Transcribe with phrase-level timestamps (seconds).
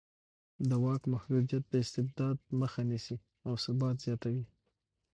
[0.69, 3.17] د واک محدودیت د استبداد مخه نیسي
[3.47, 4.45] او ثبات زیاتوي